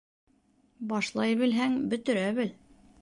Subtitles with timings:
[0.93, 2.51] Башлай белһәң, бөтөрә бел